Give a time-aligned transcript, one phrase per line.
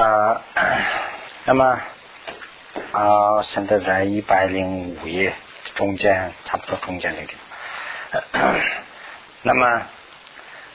[0.00, 0.42] 啊，
[1.44, 1.78] 那么
[2.92, 5.34] 啊，现在在一百零五页
[5.74, 7.34] 中间，差不多中间这个。
[9.42, 9.82] 那么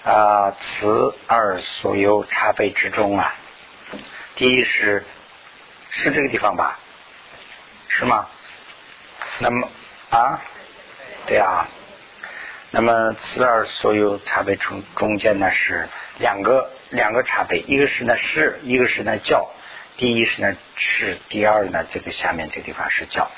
[0.04, 3.34] 啊，此二所有茶杯之中啊，
[4.36, 5.04] 第一是
[5.90, 6.78] 是这个地方吧？
[7.88, 8.28] 是吗？
[9.40, 9.68] 那么
[10.12, 10.40] 啊，
[11.26, 11.68] 对啊。
[12.70, 15.90] 那么此二所有茶杯中中间呢是
[16.20, 16.72] 两个。
[16.92, 19.50] 两个茶杯，一个是呢是，一个是呢教。
[19.98, 23.30] 第一是呢是，第二呢这个下面这个地方是教。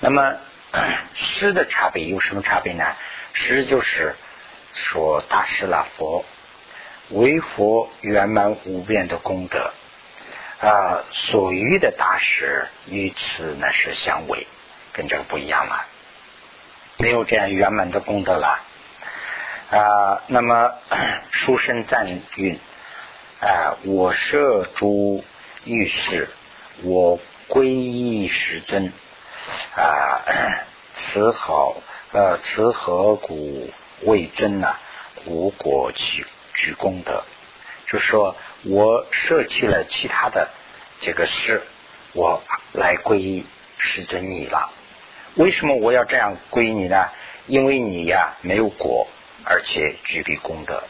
[0.00, 0.36] 那么
[1.14, 2.84] 师的茶杯有什么茶杯呢？
[3.32, 4.16] 师就是
[4.74, 6.24] 说大师了佛，
[7.10, 9.72] 为佛圆满无边的功德
[10.60, 14.46] 啊，所遇的大师与此呢是相违，
[14.92, 15.86] 跟这个不一样了，
[16.98, 18.60] 没有这样圆满的功德了
[19.70, 20.22] 啊。
[20.26, 20.72] 那么
[21.30, 22.58] 书生赞运。
[23.40, 23.76] 啊！
[23.84, 25.22] 我设诸
[25.64, 26.28] 欲事，
[26.82, 28.92] 我皈依师尊
[29.76, 30.24] 啊！
[30.96, 31.76] 此好
[32.10, 33.70] 呃，此何故
[34.02, 34.74] 为尊呢？
[35.24, 37.22] 无果举举功德，
[37.86, 40.48] 就说我舍弃了其他的
[41.00, 41.62] 这个事，
[42.12, 43.46] 我来皈依
[43.76, 44.72] 师尊你了。
[45.36, 47.08] 为什么我要这样皈依你呢？
[47.46, 49.06] 因为你呀没有果，
[49.48, 50.82] 而且具备功德。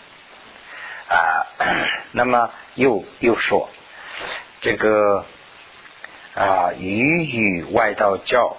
[1.08, 1.46] 啊，
[2.12, 3.70] 那么又又说
[4.60, 5.24] 这个
[6.34, 8.56] 啊，语语外道教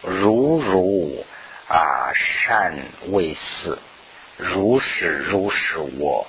[0.00, 1.26] 如如
[1.68, 3.76] 啊善为师，
[4.38, 6.26] 如是如是我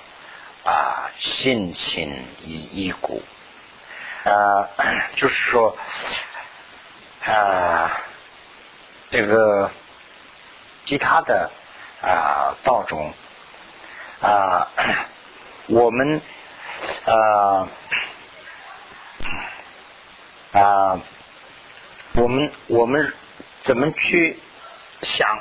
[0.64, 3.22] 啊信心以一股
[4.24, 4.68] 啊，
[5.16, 5.74] 就是说
[7.24, 8.02] 啊
[9.10, 9.70] 这个
[10.84, 11.50] 其他的
[12.02, 13.14] 啊道中
[14.20, 14.68] 啊。
[15.68, 16.20] 我们
[17.06, 17.68] 啊
[20.52, 21.00] 啊，
[22.14, 23.14] 我们我们
[23.62, 24.38] 怎么去
[25.02, 25.38] 想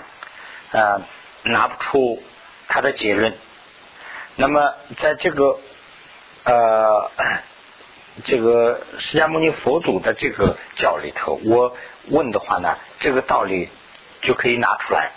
[0.72, 1.02] 啊？
[1.44, 2.22] 拿不出
[2.68, 3.36] 他的结论。
[4.36, 5.60] 那么在这个
[6.44, 7.10] 呃
[8.24, 11.76] 这个释迦牟尼佛祖的这个教里头，我
[12.10, 13.70] 问的话呢，这个道理
[14.22, 15.12] 就可以拿出来。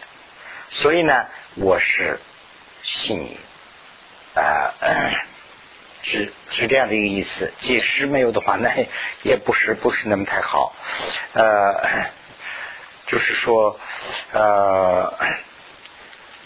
[0.69, 1.27] 所以呢，
[1.57, 2.21] 我是
[2.83, 3.39] 信你。
[4.35, 4.75] 啊，
[6.03, 7.53] 是是这样的一个意思。
[7.61, 8.69] 解释没有的话，那
[9.23, 10.75] 也不是不是那么太好。
[11.35, 12.11] 呃，
[13.07, 13.79] 就是说，
[14.33, 15.15] 呃，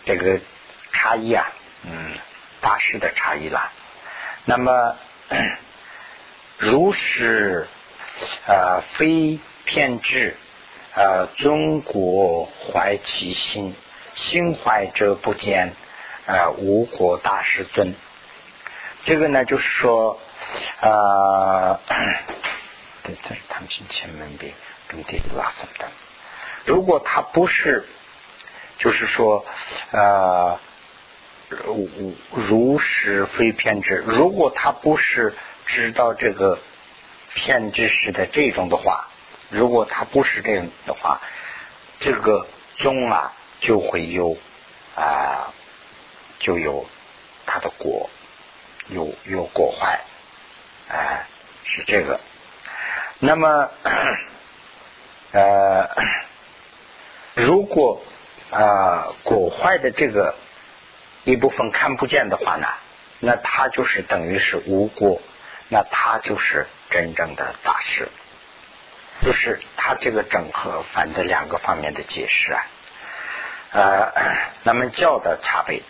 [0.04, 0.38] 这个
[0.92, 1.50] 差异啊，
[1.84, 2.14] 嗯，
[2.60, 3.72] 大师的差异啦。
[4.44, 4.96] 那么，
[6.58, 7.66] 如是
[8.46, 10.36] 啊，非偏执
[10.94, 13.74] 啊，中国怀其心，
[14.18, 15.74] 心怀者不坚。
[16.26, 17.94] 啊，无国大师尊，
[19.06, 20.20] 这个呢，就是说，
[20.78, 21.80] 啊，
[23.02, 24.52] 对，这是他们前门兵
[24.88, 25.88] 跟这个拉什的。
[26.66, 27.88] 如果他不是，
[28.76, 29.46] 就是说，
[29.90, 30.60] 呃，
[31.48, 34.04] 如如实非偏执。
[34.06, 36.58] 如果他不是知道这个
[37.32, 39.08] 偏执式的这种的话，
[39.48, 41.22] 如果他不是这样的话，
[42.00, 42.46] 这个
[42.76, 44.36] 宗啊就会有
[44.94, 45.52] 啊。
[46.40, 46.86] 就有
[47.44, 48.08] 它的果，
[48.86, 49.98] 有有果坏，
[50.88, 51.26] 哎，
[51.64, 52.20] 是这个。
[53.18, 53.70] 那么，
[55.34, 55.90] 呃，
[57.34, 58.00] 如果
[58.52, 60.36] 啊果坏的这个
[61.24, 62.68] 一部分看不见的话呢，
[63.18, 65.20] 那它就是等于是无果，
[65.68, 68.08] 那它就是真正的大师，
[69.22, 72.64] 就是它这个整合反的两个方面的解释啊。
[73.72, 74.12] 呃，
[74.64, 75.82] 那么教的差别。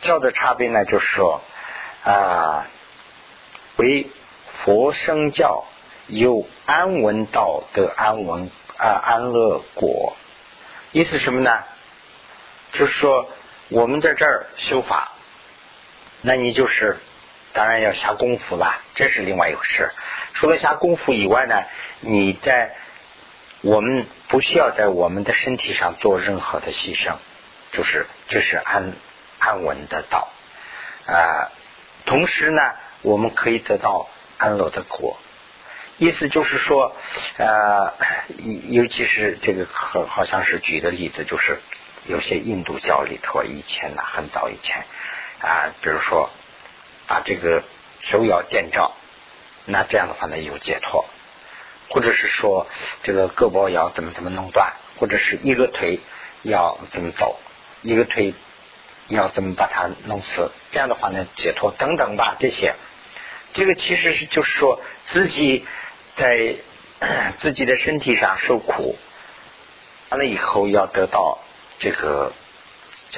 [0.00, 1.40] 教的差别呢，就是说
[2.04, 2.66] 啊，
[3.76, 4.10] 为
[4.52, 5.64] 佛生教
[6.08, 10.16] 有安稳道得安稳啊安乐果，
[10.90, 11.62] 意思什么呢？
[12.72, 13.28] 就是说
[13.68, 15.12] 我们在这儿修法，
[16.20, 16.98] 那你就是
[17.52, 19.92] 当然要下功夫了，这是另外一回事。
[20.34, 21.62] 除了下功夫以外呢，
[22.00, 22.74] 你在
[23.62, 27.14] 我们不需要在我们的身体上做任何的牺牲，
[27.72, 28.92] 就是这是安。
[29.44, 30.28] 安稳的道
[31.04, 31.50] 啊，
[32.06, 32.62] 同时呢，
[33.00, 35.18] 我们可以得到安乐的果。
[35.98, 36.94] 意思就是说，
[37.38, 37.92] 呃，
[38.68, 41.60] 尤其是这个好好像是举的例子，就是
[42.04, 44.86] 有些印度教里头以前呢，很早以前
[45.40, 46.30] 啊，比如说
[47.08, 47.64] 把这个
[48.00, 48.92] 手摇电照，
[49.64, 51.04] 那这样的话呢有解脱，
[51.92, 52.66] 或者是说
[53.04, 56.00] 这个胳膊要怎么怎么弄断，或者是一个腿
[56.42, 57.38] 要怎么走，
[57.82, 58.34] 一个腿。
[59.08, 60.52] 要怎么把它弄死？
[60.70, 62.76] 这样的话呢，解脱等等吧，这些
[63.52, 65.66] 这个其实是就是说自己
[66.16, 66.54] 在
[67.36, 68.96] 自己的身体上受苦，
[70.08, 71.40] 完了以后要得到
[71.80, 72.32] 这个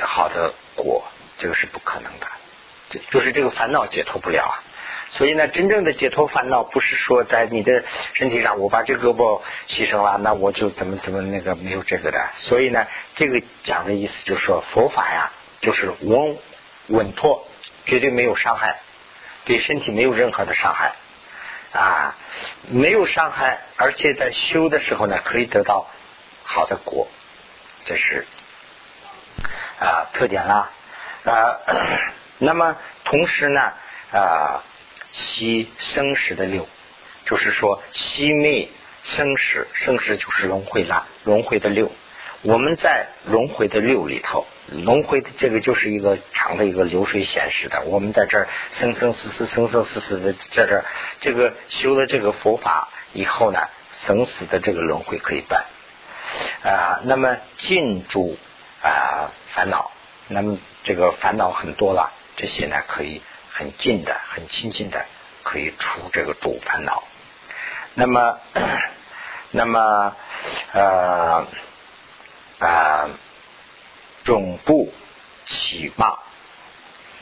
[0.00, 1.04] 好的果，
[1.38, 2.26] 这个是不可能的，
[2.88, 4.54] 就就是这个烦恼解脱不了啊。
[5.16, 7.84] 所以呢，真正的解脱烦恼不是说在你的
[8.14, 12.30] 身体上，我把这胳膊牺牲了，那我就怎么怎么那个没有这个的。
[12.34, 15.30] 所以呢，这个讲的意思就是说，佛法呀，
[15.60, 16.36] 就是稳
[16.88, 17.46] 稳妥，
[17.86, 18.80] 绝对没有伤害，
[19.44, 20.94] 对身体没有任何的伤害
[21.72, 22.16] 啊，
[22.68, 25.86] 没有伤害，而且在修的时候呢，可以得到
[26.42, 27.06] 好的果，
[27.84, 28.26] 这是
[29.78, 30.70] 啊特点啦
[31.24, 31.58] 啊。
[32.38, 33.60] 那么同时呢
[34.10, 34.64] 啊。
[35.14, 36.68] 熄生死的六，
[37.24, 38.68] 就是说熄灭
[39.04, 41.92] 生死，生死就是轮回啦，轮回的六。
[42.42, 47.82] 我们在轮回的六里头，轮回的这个就是一个长的一个流水显示的。
[47.86, 50.84] 我们在这儿生生死死，生生死死的在这儿，
[51.20, 53.60] 这个修了这个佛法以后呢，
[53.94, 55.64] 生死的这个轮回可以断
[56.64, 57.00] 啊。
[57.04, 58.36] 那么禁住
[58.82, 59.90] 啊烦恼，
[60.28, 63.22] 那么这个烦恼很多了，这些呢可以。
[63.56, 65.06] 很近的，很亲近的，
[65.44, 67.04] 可以除这个主烦恼。
[67.94, 68.40] 那么，
[69.52, 70.16] 那么，
[70.72, 71.46] 呃，
[72.58, 73.08] 啊，
[74.24, 74.92] 总部
[75.46, 76.18] 起骂，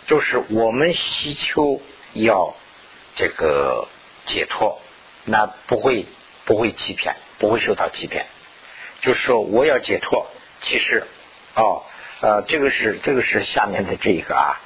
[0.07, 1.83] 就是我们希求
[2.15, 2.55] 要
[3.15, 3.87] 这个
[4.25, 4.81] 解脱，
[5.27, 6.07] 那不会
[6.47, 8.25] 不会欺骗，不会受到欺骗。
[9.03, 10.27] 就是说，我要解脱，
[10.63, 11.07] 其实，
[11.57, 11.85] 哦。
[12.23, 14.61] 呃，这个是这个是下面的这个啊，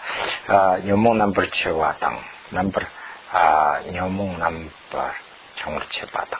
[0.46, 2.18] 呃，牛梦南不是七瓦当，
[2.50, 2.86] 南不是
[3.32, 4.52] 啊，牛梦南
[4.90, 4.98] 不
[5.56, 6.38] 成了七八当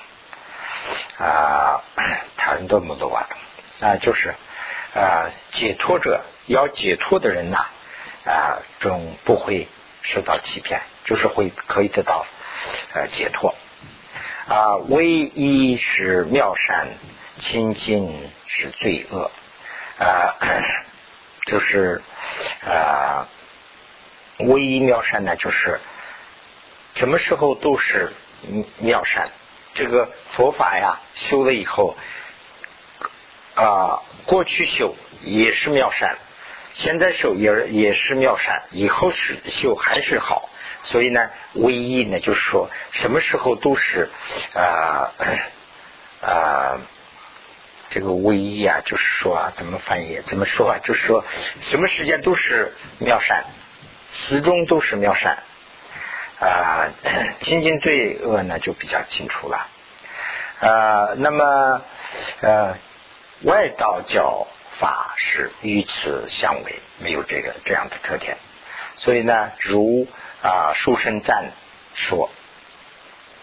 [1.26, 1.82] 啊，
[2.36, 3.26] 他很多么多瓦
[3.80, 4.34] 当啊，就是
[4.94, 7.64] 啊，解脱者要解脱的人呐
[8.26, 9.68] 啊，总不会
[10.02, 12.26] 受到欺骗，就是会可以得到
[12.92, 13.54] 呃解脱
[14.48, 16.88] 啊，唯一是妙善，
[17.38, 19.30] 亲近是罪恶
[19.98, 20.36] 啊。
[21.46, 22.02] 就是
[22.64, 23.28] 啊，
[24.38, 25.80] 唯一妙善呢，就是
[26.96, 28.12] 什么时候都是
[28.78, 29.30] 妙善。
[29.72, 31.96] 这个佛法呀，修了以后
[33.54, 36.18] 啊，过去修也是妙善，
[36.74, 40.50] 现在修也也是妙善，以后是修还是好。
[40.82, 44.10] 所以呢，唯一呢，就是说什么时候都是
[44.52, 45.12] 啊
[46.22, 46.80] 啊。
[47.88, 50.20] 这个唯一啊，就是说啊，怎么翻译？
[50.26, 50.78] 怎么说啊？
[50.82, 51.24] 就是说，
[51.60, 53.44] 什么时间都是妙善，
[54.10, 55.38] 始终都是妙善
[56.40, 56.88] 啊。
[57.40, 59.68] 清净罪恶呢，就比较清楚了
[60.60, 61.14] 啊。
[61.16, 61.82] 那么
[62.40, 62.76] 呃，
[63.42, 64.46] 外道教
[64.78, 68.36] 法是与此相违，没有这个这样的特点。
[68.96, 70.08] 所以呢，如
[70.42, 71.52] 啊《书生赞》
[72.08, 72.30] 说，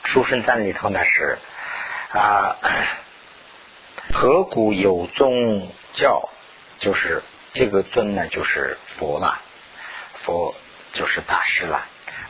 [0.08, 1.38] 《书生赞》里头呢是
[2.12, 2.58] 啊。
[4.14, 6.30] 何古有宗教？
[6.80, 7.24] 就是
[7.54, 9.42] 这个尊呢，就是佛了。
[10.24, 10.54] 佛
[10.94, 11.86] 就是大师了。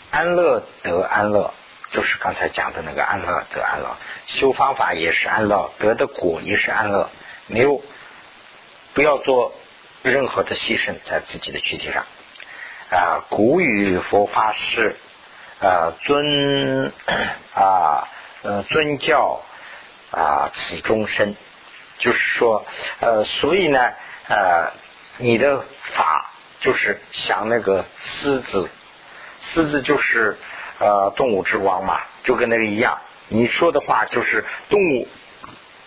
[0.10, 1.54] 安乐得安乐，
[1.92, 3.98] 就是刚才讲的那个安乐得安乐。
[4.28, 7.10] 修方法也是安乐，得的果也是安乐。
[7.48, 7.82] 没有，
[8.94, 9.54] 不要做
[10.04, 12.06] 任何的牺牲在自己的躯体上。
[12.92, 14.96] 啊，古语佛法是
[15.60, 16.94] 啊，尊
[17.54, 18.08] 啊，
[18.42, 19.42] 呃，尊教
[20.12, 21.36] 啊，此终身。
[22.00, 22.66] 就是说，
[23.00, 23.80] 呃，所以呢，
[24.28, 24.72] 呃，
[25.18, 28.70] 你的法就是像那个狮子，
[29.42, 30.38] 狮子就是
[30.80, 33.00] 呃动物之王嘛，就跟那个一样。
[33.30, 35.08] 你说的话就是动物，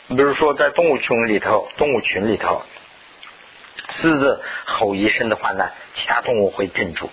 [0.08, 2.62] 比如说在动物群里头，动物群里头，
[3.90, 7.10] 狮子吼一声的话呢，其他动物会镇住。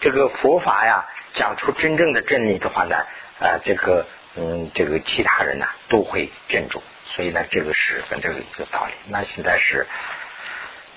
[0.00, 2.96] 这个佛法呀，讲出真正的真理的话呢，
[3.38, 6.82] 啊，这个嗯，这个其他人呢都会镇住。
[7.06, 8.92] 所以呢，这个是跟这个一个道理。
[9.08, 9.86] 那现在是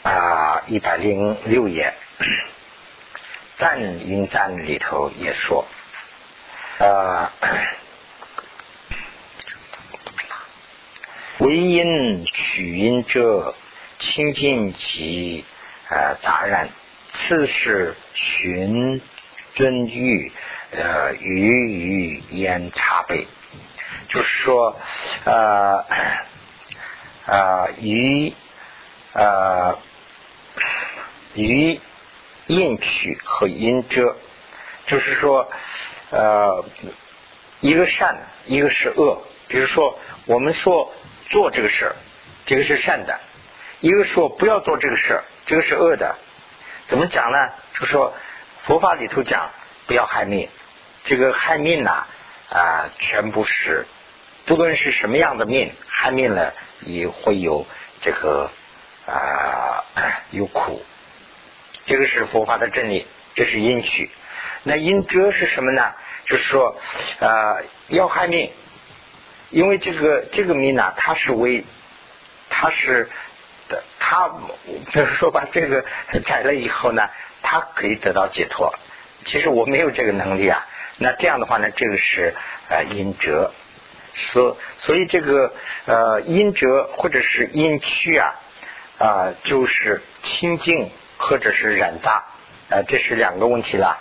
[0.04, 1.94] 啊，一百零六页，
[3.58, 5.66] 赞音赞里头也说，
[6.80, 7.32] 呃，
[11.40, 13.56] 为因取因者，
[14.00, 15.46] 清净及
[15.90, 16.70] 呃杂然，
[17.12, 19.02] 次是寻
[19.56, 20.32] 尊欲，
[20.72, 23.28] 呃，与与言茶杯。
[24.10, 24.76] 就是说，
[25.24, 25.86] 呃，
[27.26, 28.34] 呃，于
[29.14, 29.78] 呃
[31.36, 31.80] 于
[32.48, 34.16] 应取和因遮，
[34.88, 35.48] 就是说，
[36.10, 36.66] 呃，
[37.60, 39.22] 一个善，一个是恶。
[39.48, 40.92] 比如说，我们说
[41.30, 41.96] 做这个事儿，
[42.46, 43.14] 这个是善的；
[43.80, 46.16] 一个说不要做这个事儿，这个是恶的。
[46.88, 47.50] 怎么讲呢？
[47.74, 48.14] 就说
[48.64, 49.52] 佛法里头讲，
[49.86, 50.50] 不要害命，
[51.04, 52.06] 这个害命呐
[52.50, 53.86] 啊，全部是
[54.50, 57.68] 不论是什么样的命，害命了也会有
[58.02, 58.50] 这个
[59.06, 59.86] 啊
[60.32, 60.84] 有苦。
[61.86, 64.10] 这个是佛法的真理，这是因取。
[64.64, 65.94] 那因折是什么呢？
[66.26, 66.76] 就是说
[67.20, 67.58] 啊
[67.90, 68.52] 要害命，
[69.52, 71.64] 因为这个这个命呢，它是为
[72.50, 73.08] 它是
[73.68, 74.30] 的，它
[74.92, 75.86] 比如说把这个
[76.26, 77.08] 改了以后呢，
[77.44, 78.74] 它可以得到解脱。
[79.26, 80.66] 其实我没有这个能力啊。
[80.98, 82.34] 那这样的话呢，这个是
[82.68, 83.54] 呃因折，
[84.32, 85.54] 所所以这个
[85.86, 88.36] 呃阴折或者是阴虚啊
[88.98, 92.26] 啊，就是清净或者是染大
[92.70, 93.98] 啊，这是两个问题了。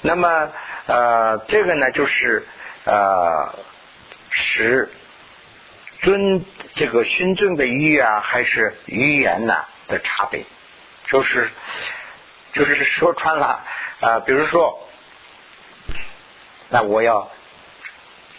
[0.00, 0.50] 那么
[0.86, 2.46] 呃这个呢就是
[2.84, 3.54] 呃
[4.30, 4.90] 使
[6.00, 6.44] 尊
[6.74, 10.44] 这个熏尊的语啊还是语言呢的差别，
[11.04, 11.50] 就是
[12.52, 13.62] 就是说穿了
[14.00, 14.84] 啊，比如说。
[16.70, 17.30] 那我要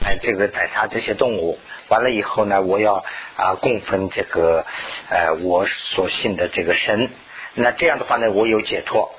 [0.02, 3.04] 哎，这个宰杀这些动物，完了以后呢，我要
[3.36, 4.66] 啊供奉这个
[5.10, 7.10] 呃我所信的这个神。
[7.54, 9.14] 那这样的话呢，我有解脱。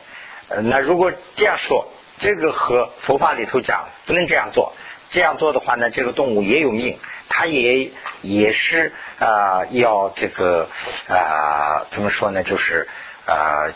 [0.63, 1.87] 那如果这样说，
[2.19, 4.73] 这个和佛法里头讲不能这样做。
[5.11, 7.91] 这样做的话呢，这个动物也有命，它也
[8.23, 10.69] 也是啊要这个
[11.09, 12.43] 啊怎么说呢？
[12.43, 12.89] 就是
[13.27, 13.69] 啊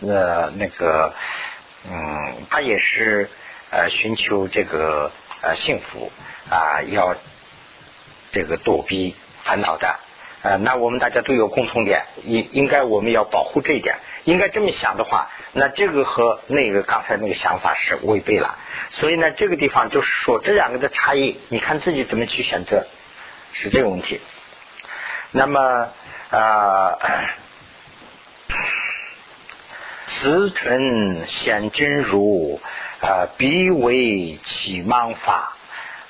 [0.00, 1.14] 那那个
[1.90, 3.30] 嗯，它也是。
[3.70, 6.10] 呃，寻求这个呃幸福
[6.50, 7.14] 啊，要
[8.32, 9.14] 这个躲避
[9.44, 9.98] 烦恼的
[10.40, 13.96] 呃，那我们大家都有共同点，应应该我们要保护这一点。
[14.24, 18.56] 应该这么想的话，那这个和那个刚才那个想法是违背了。
[18.90, 22.86] 所以呢，这个地方就是说这两个的差异，你看自己怎么去选择，
[23.52, 24.20] 是这个问题。
[25.32, 25.88] 那么
[26.30, 26.98] 啊，
[30.20, 32.60] 慈纯显真如。
[33.00, 35.56] 啊，必为其盲法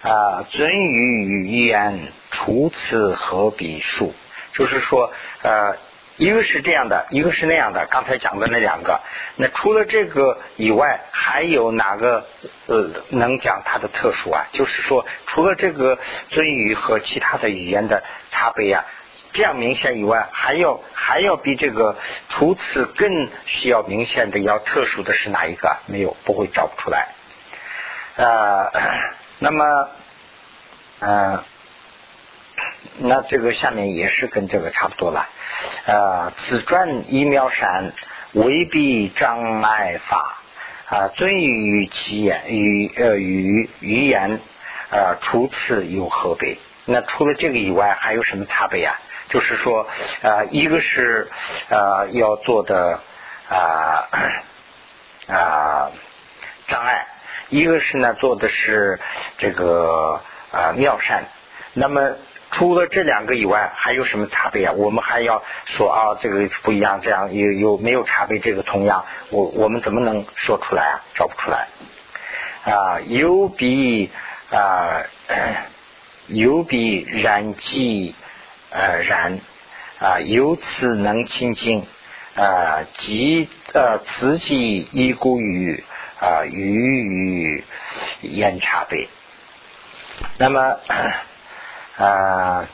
[0.00, 4.14] 啊，尊于语言，除此何比数？
[4.54, 5.12] 就是说，
[5.42, 5.76] 呃，
[6.16, 7.86] 一个是这样的，一个是那样的。
[7.90, 9.02] 刚才讲的那两个，
[9.36, 12.26] 那除了这个以外，还有哪个
[12.64, 14.46] 呃能讲它的特殊啊？
[14.52, 15.98] 就是说，除了这个
[16.30, 18.86] 尊语和其他的语言的差别啊。
[19.32, 21.96] 这样明显以外，还要还要比这个
[22.28, 25.76] 除此更需要明显的、要特殊的是哪一个？
[25.86, 27.08] 没有，不会找不出来。
[28.16, 28.72] 呃，
[29.38, 29.88] 那么，
[31.00, 31.44] 嗯，
[32.98, 35.28] 那这个下面也是跟这个差不多了。
[35.86, 37.92] 呃，此传一妙善，
[38.32, 40.38] 未必障碍法
[40.88, 44.40] 啊，尊于其言与呃与语言
[44.90, 46.58] 呃，除此有何别？
[46.86, 48.98] 那除了这个以外，还有什么差别呀？
[49.28, 49.86] 就是说，
[50.22, 51.30] 呃，一个是
[51.68, 53.00] 呃要做的
[53.48, 54.08] 啊
[55.26, 55.90] 啊
[56.66, 57.06] 障碍，
[57.50, 58.98] 一个是呢做的是
[59.36, 60.20] 这个
[60.50, 61.24] 啊妙善。
[61.74, 62.12] 那么
[62.52, 64.72] 除了这两个以外，还有什么差别啊？
[64.72, 68.38] 我们还要说啊，这个不一样，这样有有没有差别？
[68.38, 71.04] 这个同样，我我们怎么能说出来啊？
[71.14, 71.68] 找不出来
[72.64, 74.10] 啊，有比
[74.50, 75.02] 啊
[76.28, 78.14] 有比燃气。
[78.70, 79.40] 呃，然
[79.98, 81.86] 啊，由此能清净
[82.34, 85.82] 啊，即呃，此即依故于
[86.20, 87.64] 啊，于于
[88.22, 89.08] 烟茶杯。
[90.36, 90.78] 那么
[91.96, 92.68] 啊，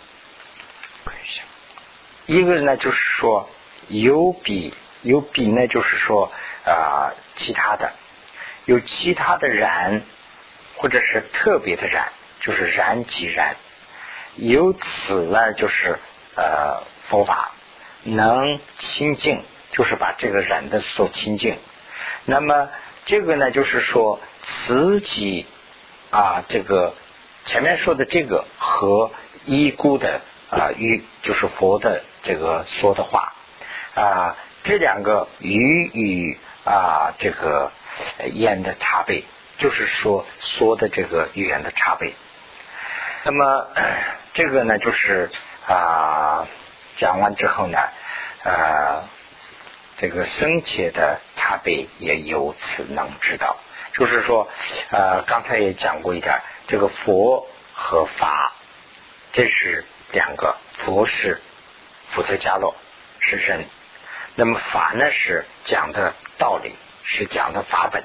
[2.26, 3.48] 一个呢，就是说
[3.88, 6.32] 有比有比呢，就是说
[6.64, 7.92] 啊，其他的
[8.64, 10.02] 有其他的然，
[10.76, 13.56] 或者是特别的然，就是然即然。
[14.36, 15.98] 由此呢，就是
[16.34, 17.52] 呃佛法
[18.02, 21.56] 能清净，就是把这个人的所清净。
[22.24, 22.68] 那么
[23.06, 24.20] 这个呢，就是说
[24.66, 25.46] 自己
[26.10, 26.94] 啊，这个
[27.44, 29.10] 前面说的这个和
[29.44, 33.34] 依孤的啊与就是佛的这个说的话
[33.94, 37.70] 啊，这两个语与啊这个
[38.32, 39.22] 言的差别，
[39.58, 42.14] 就是说说的这个语言的差别。
[43.24, 43.68] 那么。
[44.34, 45.30] 这个呢，就是
[45.68, 46.44] 啊，
[46.96, 47.78] 讲完之后呢，
[48.42, 49.04] 呃，
[49.96, 53.56] 这个生切的差别也由此能知道。
[53.92, 54.48] 就是说，
[54.90, 58.54] 呃，刚才也讲过一点，这个佛和法，
[59.32, 60.56] 这是两个。
[60.78, 61.40] 佛是
[62.08, 62.74] 福特加洛，
[63.20, 63.60] 是人；
[64.34, 68.02] 那么法呢，是讲的道理，是讲的法本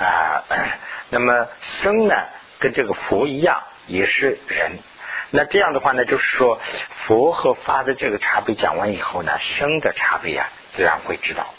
[0.00, 0.42] 啊。
[1.10, 2.16] 那么生呢，
[2.58, 4.78] 跟这个佛一样，也是人。
[5.30, 6.60] 那这样的话呢，就是说
[7.06, 11.52] 佛和法的这个差别讲完以后呢，生的差别啊，自然会知道。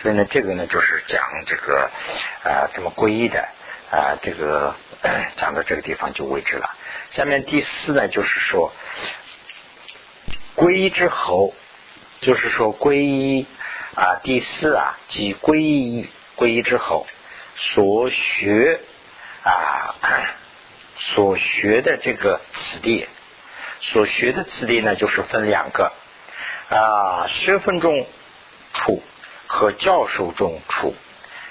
[0.00, 1.90] 所以呢，这个呢就是讲这个
[2.42, 3.46] 啊怎么皈依的
[3.90, 4.74] 啊，这个
[5.36, 6.74] 讲到这个地方就为止了。
[7.10, 8.72] 下面第四呢，就是说
[10.56, 11.52] 皈依之后，
[12.22, 13.46] 就是说皈依
[13.94, 17.06] 啊，第四啊，即皈依皈依之后
[17.56, 18.80] 所学
[19.42, 19.94] 啊
[21.00, 23.08] 所学的这个此地，
[23.80, 25.92] 所学的此地呢，就是分两个
[26.70, 28.06] 啊，十分钟
[28.72, 29.02] 处。
[29.52, 30.94] 和教授中处，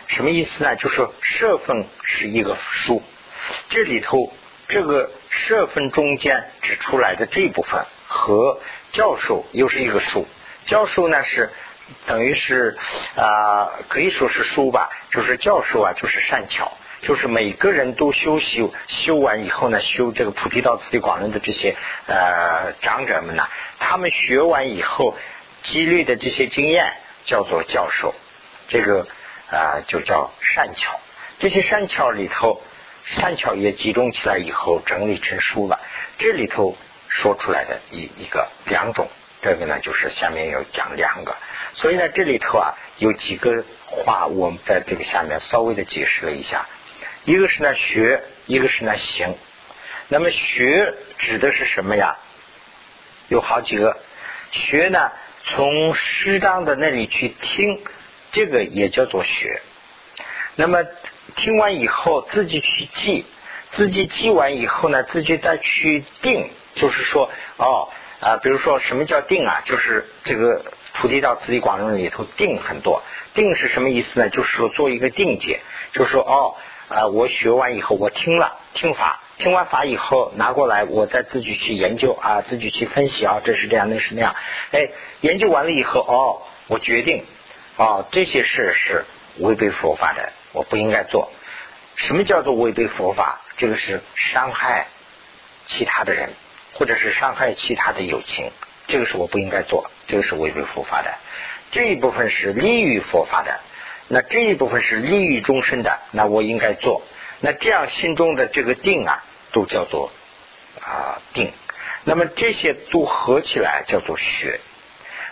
[0.08, 0.78] 什么意思呢？
[0.78, 3.04] 就是舍分是一个数，
[3.68, 4.32] 这里头
[4.70, 8.62] 这个舍分中间指出来的这部分和
[8.94, 10.26] 教授又是一个数，
[10.66, 11.52] 教授呢是
[12.08, 12.78] 等于是
[13.18, 21.76] 啊可以说是书吧，就是教授啊就是善巧，就是每个人都修修修完以后呢，修这个菩提道次第广论的这些
[22.08, 23.48] 呃长者们呢，
[23.80, 25.16] 他们学完以后
[25.64, 26.94] 积累的这些经验。
[27.26, 28.16] 叫做教授，
[28.70, 29.06] 这个
[29.52, 31.00] 啊就叫善巧。
[31.38, 32.60] 这些善巧里头，
[33.04, 35.80] 善巧也集中起来以后整理成书了。
[36.18, 36.76] 这里头
[37.08, 39.10] 说出来的一一个两种，
[39.44, 41.36] 这个呢就是下面要讲两个。
[41.76, 46.66] 所以呢这里头啊有几个话，我们在这个下面稍微的解释了一下。
[47.30, 49.36] 一个是呢学，一个是呢行。
[50.08, 52.18] 那么学指的是什么呀？
[53.28, 54.00] 有好几个
[54.50, 55.12] 学呢。
[55.46, 57.84] 从适当的那里去听，
[58.32, 59.62] 这个也叫做学。
[60.56, 60.84] 那么
[61.36, 63.26] 听完以后自己去记，
[63.70, 66.50] 自己记完以后呢，自己再去定。
[66.74, 67.90] 就是说，哦
[68.22, 69.62] 啊，比如说什么叫定啊？
[69.66, 73.04] 就是这个菩提道次第广论里头定很多。
[73.36, 74.30] 定是什么意思呢？
[74.30, 75.60] 就是说做一个定解，
[75.92, 76.58] 就是说哦
[76.90, 79.22] 啊，我学完以后我听了听法。
[79.38, 84.36] 听完法以后拿过来，我再自己去研究啊，自己去分析啊，这是这样，那是那样。
[84.72, 84.90] 哎，
[85.22, 87.24] 研究完了以后，哦，我决定，
[87.78, 89.06] 哦，这些事是
[89.38, 91.32] 违背佛法的，我不应该做。
[91.96, 93.40] 什么叫做违背佛法？
[93.56, 94.88] 这个是伤害
[95.68, 96.32] 其他的人，
[96.74, 98.52] 或者是伤害其他的友情，
[98.88, 101.14] 这个是我不应该做，这个是违背佛法的。
[101.72, 103.62] 这一部分是利于佛法的，
[104.10, 107.02] 那这一部分是利于众生的，那我应该做。
[107.40, 109.24] 那这样心中的这个定啊。
[109.52, 110.12] 都叫做
[110.80, 111.52] 啊定，
[112.04, 114.60] 那么这些都合起来叫做学，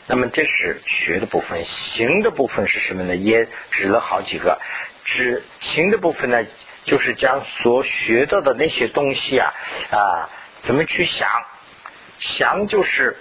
[0.07, 3.15] 那么这是学的部分，行的部分是什么呢？
[3.15, 4.59] 也指了好几个，
[5.05, 6.43] 指行的部分呢，
[6.83, 9.53] 就是将所学到的那些东西啊
[9.91, 10.29] 啊
[10.63, 11.29] 怎么去想，
[12.19, 13.17] 想就是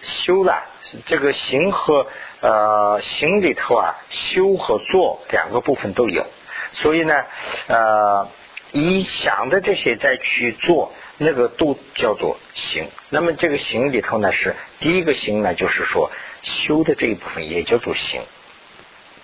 [0.00, 0.64] 修了，
[1.04, 2.06] 这个行和
[2.40, 6.26] 呃行里头啊修和做两个部分都有，
[6.72, 7.24] 所以呢
[7.66, 8.28] 呃。
[8.70, 12.90] 以想的这些再去做，那个都叫做行。
[13.08, 16.10] 那么这个行里头呢，是第一个行呢，就是说
[16.42, 18.20] 修的这一部分也叫做行。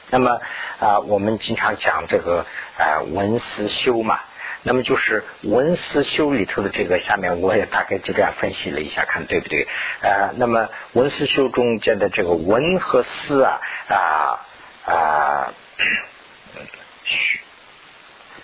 [0.09, 0.40] 那么
[0.81, 2.46] 啊，我们经常讲这个
[2.79, 4.18] 啊文思修嘛，
[4.64, 9.68] 那么就是文思修里头的这个下面，我也大概就这样分析了一下，看对不对？
[10.03, 14.40] 啊，那么文思修中间的这个文和思啊啊
[14.85, 15.55] 啊。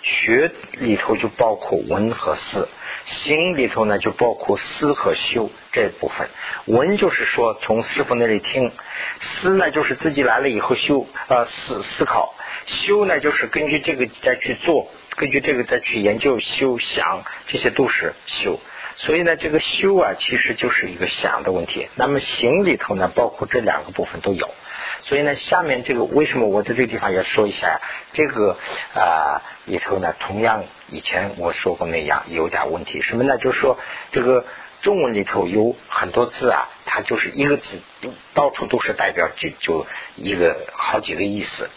[0.03, 2.67] 学里头就包括文和思，
[3.05, 6.27] 行里头呢就包括思和修这部分。
[6.65, 8.71] 文就是说从师傅那里听，
[9.19, 12.33] 思呢就是自己来了以后修呃思思考，
[12.65, 18.59] 修呢就是根据这个再去做，根据这个再去研究修想，这些都是修。
[18.95, 21.89] 所以呢，这个修啊其实就是一个想的问题。
[21.93, 24.49] 那么行里头呢，包括这两个部分都有。
[25.03, 27.79] 所以呢，下面这个为什么我在这个地方要说一下？
[28.13, 28.57] 这个
[28.95, 33.03] 啊里头呢，同样以前我说过那样有点问题。
[33.03, 33.37] 什么呢？
[33.37, 33.77] 就是说
[34.09, 34.47] 这个
[34.81, 37.79] 中文里头有很多字啊，它就是一个字
[38.33, 41.69] 到处都是代表就就一个好几个意思，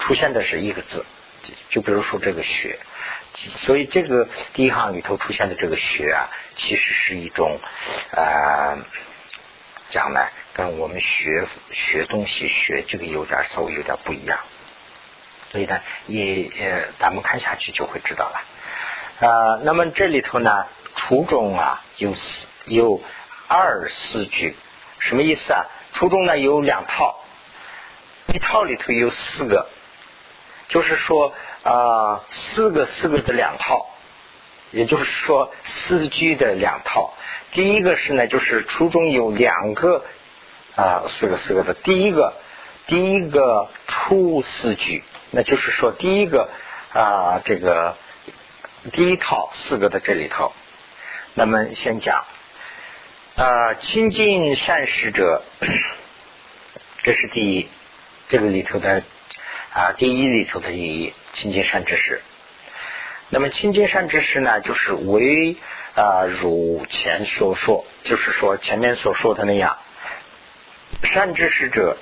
[0.00, 1.06] 出现的是一个字。
[1.70, 2.78] 就比如说这个学，
[3.34, 7.60] 所以这个第一行里头出现的这个学啊，其实是一种
[8.12, 8.78] 啊
[9.90, 10.20] 讲呢。
[10.56, 14.38] 跟我们学学东西学这个有点稍微有点不一样，
[15.50, 18.40] 所以呢，也呃，咱们看下去就会知道了。
[19.28, 23.02] 啊，那么这里头呢，初中啊有四有
[23.48, 24.54] 二四句，
[25.00, 25.66] 什么意思啊？
[25.92, 27.24] 初中呢有两套，
[28.32, 29.68] 一套里头有四个，
[30.68, 33.86] 就是说啊，四个四个的两套，
[34.70, 37.14] 也就是说四句的两套。
[37.52, 40.04] 第一个是呢，就是初中有两个。
[40.76, 42.34] 啊，四个四个的，第一个，
[42.88, 46.50] 第一个初四句，那就是说第一个
[46.92, 47.94] 啊，这个
[48.90, 50.52] 第一套四个的这里头，
[51.34, 52.24] 那么先讲
[53.36, 55.44] 啊，亲近善事者，
[57.04, 57.68] 这是第一，
[58.26, 59.04] 这个里头的
[59.74, 62.22] 啊第一里头的意义，清净善知识。
[63.28, 65.56] 那么清净善知识呢，就是为
[65.94, 69.76] 啊如前所说，就是说前面所说的那样，
[71.02, 71.98] 善知识者。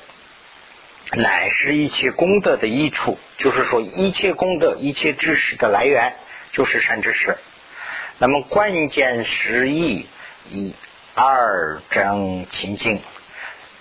[1.15, 6.15] 乃是一切功德的益处，就是说一切功德、一切知识的来源
[6.53, 7.37] 就是善知识。
[8.17, 10.07] 那么关键是一
[10.49, 10.75] 一
[11.15, 13.03] 二章清净，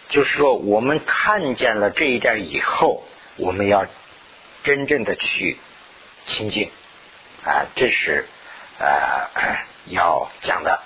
[0.09, 3.05] 就是说我们看见了这一点以后，
[3.37, 3.85] 我们要
[4.63, 5.57] 真正的去
[6.27, 6.71] 清净
[7.43, 8.27] 啊，这是
[8.79, 9.27] 呃
[9.87, 10.79] 要讲的。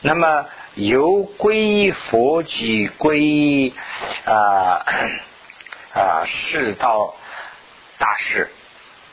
[0.00, 3.74] 那么由皈依佛及皈依
[4.24, 4.84] 啊。
[5.94, 7.16] 啊，世道
[7.98, 8.52] 大事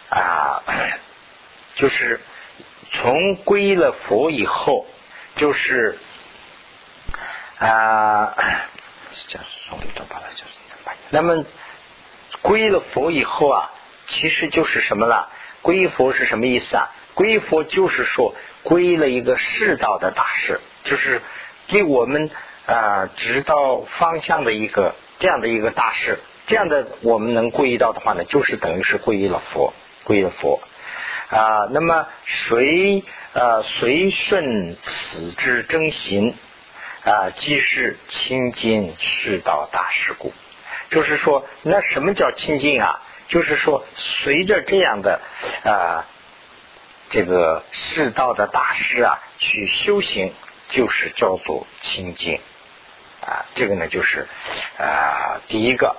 [0.10, 0.62] 啊，
[1.76, 2.20] 就是
[2.92, 4.86] 从归了佛以后，
[5.38, 5.98] 就是
[7.58, 8.36] 啊，
[9.30, 10.60] 叫送一把了，就是
[11.10, 11.44] 那么
[12.46, 13.72] 归了佛以后啊，
[14.08, 15.32] 其实就是什么了？
[15.64, 16.92] 归佛是什么意思啊？
[17.16, 21.24] 归佛就是说归了一个世道的大事，就是
[21.66, 22.30] 给我们
[22.68, 26.20] 啊指导方向的一个这样的一个大事。
[26.46, 29.74] 这样的我们能皈依到的话呢，就是等于是皈依了佛，
[30.06, 30.62] 皈依了佛
[31.32, 31.68] 啊。
[31.72, 33.04] 那么随
[33.34, 36.36] 呃随顺此之真行
[37.04, 40.32] 啊，即是清净世道大事故。
[40.90, 43.02] 就是说，那什么叫清净啊？
[43.28, 45.20] 就是说，随着这样的
[45.64, 46.06] 啊
[47.10, 50.34] 这个世道的大师啊去修行，
[50.70, 52.40] 就是叫做清净
[53.22, 53.46] 啊。
[53.56, 54.28] 这个呢，就是
[54.78, 55.96] 啊第一个。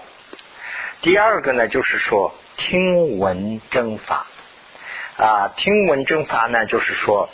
[1.02, 4.26] 第二个呢，就是说听闻正法
[5.18, 7.28] 啊，听闻正法呢，就是说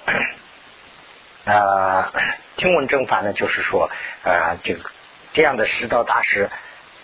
[1.44, 2.12] 啊，
[2.56, 3.90] 听闻正法呢，就是说
[4.24, 4.90] 啊，这个
[5.32, 6.50] 这样的世道大师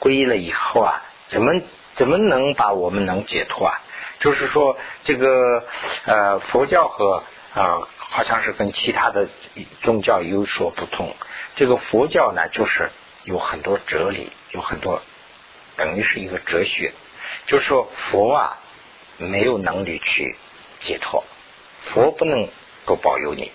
[0.01, 1.61] 皈依了以后啊，怎么
[1.95, 3.81] 怎么能把我们能解脱啊？
[4.21, 5.65] 就是说这个
[6.05, 7.23] 呃，佛教和
[7.55, 9.29] 啊，好像是跟其他的
[9.83, 11.15] 宗教有所不同。
[11.57, 12.91] 这个佛教呢，就是
[13.25, 15.03] 有很多哲理，有很多。
[15.77, 16.93] 等于是一个哲学，
[17.47, 18.59] 就是说佛啊
[19.17, 20.37] 没有能力去
[20.81, 21.23] 解脱，
[21.83, 22.49] 佛不能
[22.85, 23.53] 够保佑你。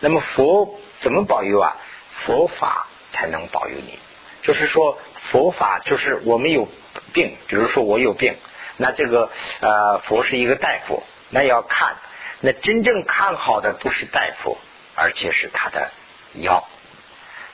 [0.00, 1.76] 那么佛怎么保佑啊？
[2.10, 3.98] 佛法才能保佑你。
[4.42, 4.98] 就是说
[5.30, 6.68] 佛法就是我们有
[7.12, 8.36] 病，比如说我有病，
[8.76, 11.96] 那这个呃佛是一个大夫，那要看，
[12.40, 14.58] 那真正看好的不是大夫，
[14.94, 15.90] 而且是他的
[16.34, 16.68] 药。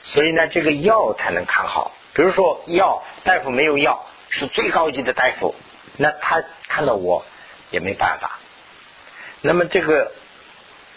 [0.01, 1.93] 所以呢，这个药才能看好。
[2.13, 5.55] 比如说药，大夫没有药，是最高级的大夫，
[5.97, 7.23] 那他看到我
[7.69, 8.39] 也没办法。
[9.41, 10.11] 那么这个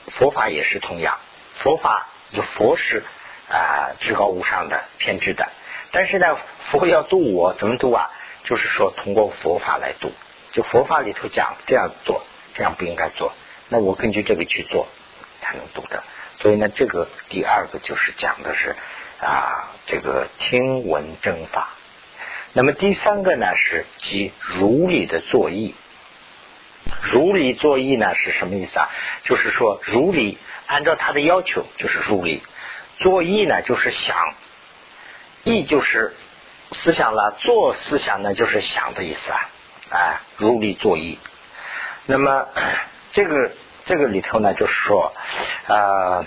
[0.08, 1.18] 佛法也是同样，
[1.54, 3.04] 佛法就佛是
[3.48, 5.52] 啊至高无上的偏执的，
[5.94, 8.10] 但是呢，佛要度我怎么度啊？
[8.42, 10.12] 就是说通过佛法来度，
[10.52, 13.32] 就佛法里头讲这样做，这样不应该做，
[13.70, 14.88] 那我根据这个去做
[15.40, 16.04] 才能度的。
[16.42, 18.76] 所以呢，这个第二个就是讲的是。
[19.20, 21.70] 啊，这个听闻正法。
[22.52, 25.74] 那么第三个呢，是即如理的作意。
[27.00, 28.90] 如理作意呢是什么意思啊？
[29.22, 32.42] 就是说如理按照他的要求就是如理，
[32.98, 34.34] 作意呢就是想，
[35.44, 36.14] 意就是
[36.72, 39.50] 思想了，做思想呢就是想的意思啊。
[39.90, 41.18] 哎，如理作意。
[42.06, 42.48] 那么
[43.12, 43.52] 这个
[43.84, 45.14] 这个里头呢，就是说
[45.68, 46.26] 啊，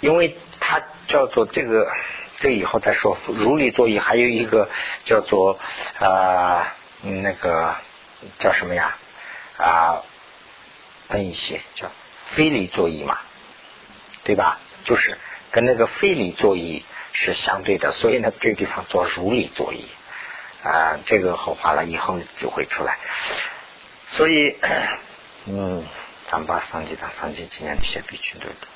[0.00, 0.36] 因为。
[0.58, 1.86] 它叫做这个，
[2.40, 3.16] 这以后再说。
[3.28, 4.68] 如理作意，还有一个
[5.04, 5.60] 叫做
[6.00, 7.76] 啊，那个
[8.40, 8.96] 叫什么呀？
[9.58, 10.02] 啊，
[11.08, 11.92] 分一些叫
[12.30, 13.18] 非理作意嘛，
[14.24, 14.58] 对吧？
[14.84, 15.16] 就是
[15.52, 16.84] 跟那个非理作意
[17.16, 19.88] 是相对的，所以呢，这个地方做如理作意
[20.62, 22.98] 啊，这个后话了，以后就会出来。
[24.08, 24.56] 所以，
[25.46, 25.84] 嗯，
[26.30, 28.68] 咱们把上集的上集今年写必须对的。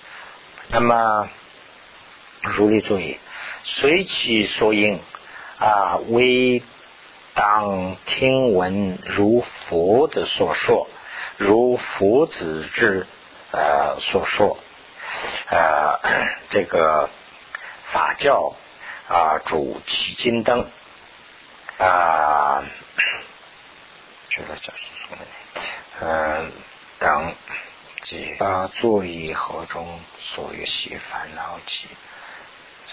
[0.71, 1.29] 那么。
[2.43, 3.19] 如理作意，
[3.65, 4.99] 随其所应
[5.59, 6.63] 啊，为
[7.35, 10.89] 当听闻如佛的所说，
[11.37, 13.07] 如佛子之
[13.53, 14.57] 呃所说，
[15.51, 16.01] 呃
[16.49, 17.11] 这个
[17.93, 18.55] 法教
[19.09, 20.67] 啊主起金灯
[21.79, 22.63] 啊，
[24.31, 25.19] 这个叫什么
[26.03, 26.53] 嗯
[26.99, 27.35] 等
[28.03, 31.87] 即啊座椅河中所有系烦恼起。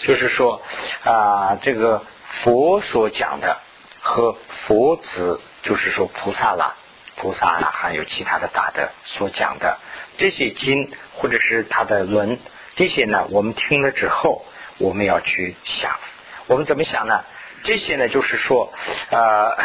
[0.02, 0.62] 就是说
[1.04, 2.04] 啊，这个
[2.42, 3.58] 佛所讲的
[4.00, 6.76] 和佛子，就是说菩萨啦、
[7.16, 9.78] 菩萨啦，还有其他的大德所讲的
[10.16, 12.38] 这些经，或者是他的论，
[12.76, 14.44] 这些呢，我们听了之后，
[14.78, 15.98] 我们要去想，
[16.46, 17.24] 我们怎么想呢？
[17.64, 18.72] 这些呢，就是说，
[19.10, 19.56] 呃，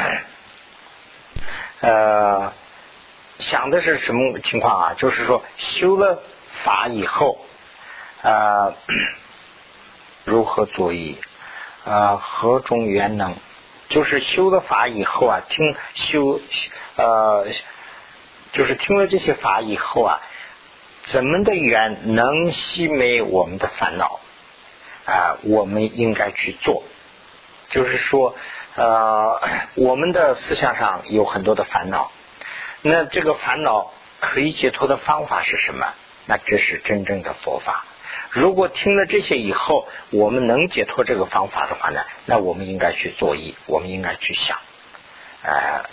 [1.79, 2.53] 呃，
[3.37, 4.93] 想的是什么情况啊？
[4.97, 6.23] 就是说修了
[6.63, 7.45] 法以后，
[8.23, 8.73] 啊，
[10.25, 11.19] 如何作意？
[11.85, 13.35] 啊，何种缘能？
[13.89, 16.41] 就是修了法以后啊，听修
[16.95, 17.45] 呃，
[18.53, 20.19] 就是听了这些法以后啊，
[21.03, 24.19] 怎么的缘能熄灭我们的烦恼？
[25.05, 26.83] 啊，我们应该去做。
[27.69, 28.35] 就是说，
[28.75, 29.41] 呃，
[29.75, 32.11] 我们的思想上有很多的烦恼，
[32.81, 35.93] 那这个烦恼可以解脱的方法是什么？
[36.25, 37.85] 那这是真正的佛法。
[38.29, 44.57] 如果听了这些以后，我们能解脱这个方法的话呢，那我们应该去作意，我们应该去想，
[45.43, 45.85] 啊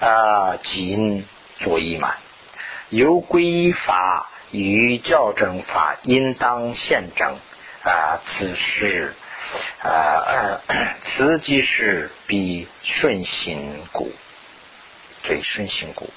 [0.00, 1.24] 啊，因
[1.60, 2.14] 作意嘛。
[2.90, 7.38] 由归法与校正法，应当现正
[7.84, 9.14] 啊，此事。
[9.82, 10.60] 啊，
[11.04, 14.10] 此即 是比顺心故，
[15.22, 16.10] 对顺心故。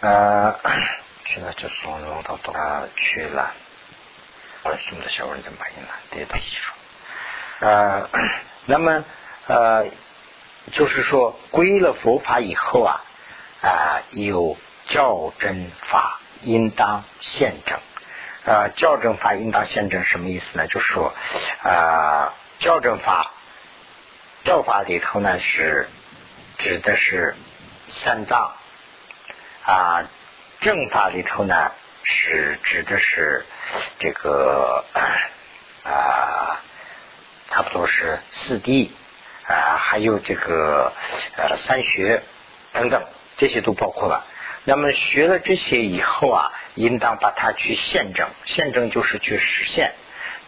[0.00, 0.58] 啊，
[1.26, 2.54] 去了就送龙到多
[2.96, 3.52] 去了，
[4.62, 5.88] 我送的小人怎么办了？
[6.10, 7.66] 得他记住。
[7.66, 8.08] 呃，
[8.64, 9.04] 那么
[9.46, 9.86] 呃，
[10.72, 13.04] 就是说归了佛法以后啊
[13.62, 14.56] 啊，有
[14.88, 17.78] 教真法应当现证。
[18.48, 20.66] 啊，校正法应当现证什么意思呢？
[20.66, 21.14] 就是说
[21.62, 22.34] 啊。
[22.60, 23.30] 校正法，
[24.42, 25.88] 教法里头呢是
[26.58, 27.36] 指的是
[27.86, 28.50] 三藏
[29.62, 30.02] 啊，
[30.58, 31.70] 正法里头呢
[32.02, 33.46] 是指的是
[34.00, 34.84] 这个
[35.84, 36.58] 啊，
[37.48, 38.90] 差不多是四谛
[39.46, 40.92] 啊，还有这个
[41.36, 42.24] 呃三学
[42.72, 43.04] 等等，
[43.36, 44.26] 这些都包括了。
[44.68, 49.94] 那么学了这些以后啊，应当把它去现证，现证就是去实现。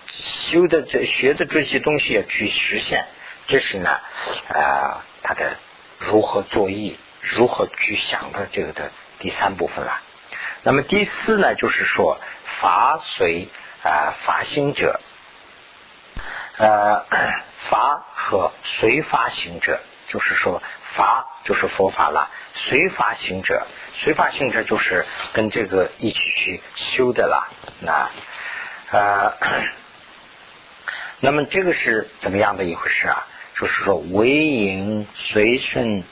[0.09, 3.07] 修的这学的这些东西要去实现，
[3.47, 3.99] 这是呢
[4.51, 5.57] 啊，他的
[5.99, 10.03] 如何作意，如何去想的这个的第三部分了。
[10.65, 12.21] 那么第四呢，就是说
[12.61, 13.49] 法随
[13.83, 15.01] 啊法行者，
[16.59, 17.07] 呃
[17.71, 20.63] 法和随法行者，就是说
[20.95, 27.49] 法就是佛法了，随法行者，随法行者就是跟这个一起去修的了。
[27.81, 28.11] 那
[28.99, 29.33] 啊。
[31.23, 33.27] 那么这个是怎么样的一回事啊？
[33.55, 36.03] 就是说唯应随顺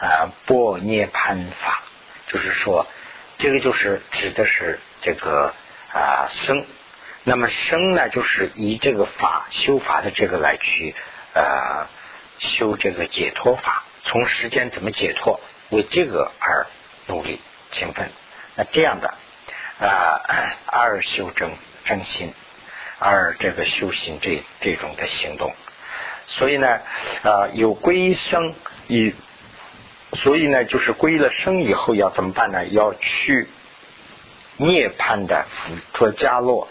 [0.00, 1.84] 啊波涅盘法，
[2.26, 2.88] 就是说
[3.38, 5.54] 这个就是指的是这个
[5.92, 6.66] 啊生。
[7.22, 10.92] 那么生呢，就是以这个法修法的这个来去
[11.34, 11.86] 呃
[12.40, 15.38] 修这个解脱法，从时间怎么解脱，
[15.70, 16.66] 为这个而
[17.06, 17.40] 努力
[17.70, 18.10] 勤奋。
[18.56, 19.14] 那这样的
[19.78, 20.20] 啊
[20.66, 21.52] 二修正
[21.84, 22.34] 正心。
[23.00, 25.54] 二这个修行这这种的行动，
[26.26, 26.80] 所以呢，
[27.22, 28.56] 啊，有归生
[28.88, 29.14] 以，
[30.14, 32.66] 所以呢，就是归了生以后要怎么办呢？
[32.66, 33.46] 要去
[34.56, 36.66] 涅槃的辅陀迦洛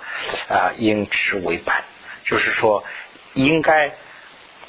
[0.49, 1.85] 啊，应持为伴，
[2.25, 2.83] 就是说，
[3.33, 3.93] 应该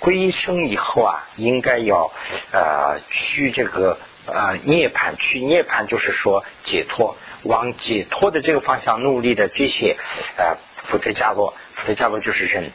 [0.00, 2.10] 归生以后啊，应该要
[2.52, 9.96] 呃去这个呃涅槃，去涅槃就是说解脱，往解脱的这个方向努力的这些
[10.36, 10.56] 呃。
[10.84, 12.72] 福德加洛，福德加洛就是人，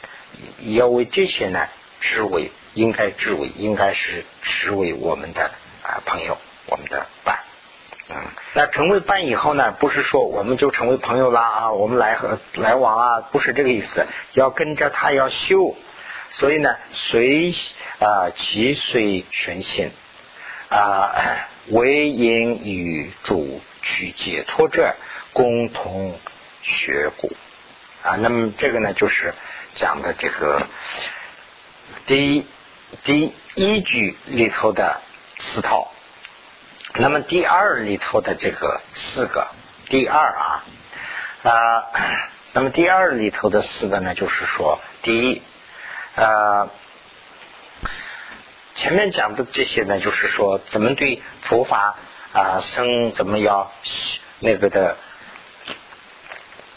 [0.76, 1.68] 要为这些呢，
[2.00, 5.50] 视为应该视为应该是视为我们的
[5.82, 7.40] 啊朋友，我们的伴。
[8.10, 8.16] 嗯，
[8.54, 15.76] 那成为伴以后呢，不是说我们就成为朋友啦啊，我们来和来往啊，不是这个意思，要跟着他要修，
[16.36, 17.54] 所以呢，随
[18.00, 19.92] 啊其随顺心
[20.70, 24.96] 啊， 为因与主去解脱者，
[25.32, 26.20] 共同
[26.64, 27.32] 学故。
[28.02, 29.36] 啊，那么这个呢，就是
[29.76, 30.68] 讲的这个
[32.08, 32.46] 第一
[33.04, 35.02] 第一句里头的
[35.38, 35.92] 四套，
[36.96, 39.48] 那么第二里头的这个四个，
[39.88, 40.66] 第二啊
[41.44, 41.86] 啊，
[42.54, 45.42] 那么第二里头的四个呢，就是说第一
[46.16, 46.70] 啊，
[48.76, 51.96] 前面讲的这些呢，就是说怎么对佛法
[52.34, 53.72] 啊生怎么要
[54.40, 54.98] 那个的。